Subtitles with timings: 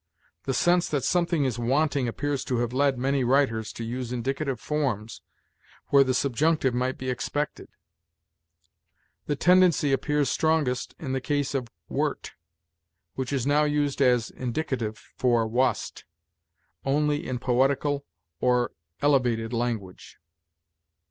[0.45, 4.59] The sense that something is wanting appears to have led many writers to use indicative
[4.59, 5.21] forms
[5.89, 7.69] where the subjunctive might be expected.
[9.27, 12.31] The tendency appears strongest in the case of 'wert,'
[13.13, 16.03] which is now used as indicative (for 'wast')
[16.83, 18.03] only in poetical
[18.39, 18.71] or
[19.03, 20.17] elevated language.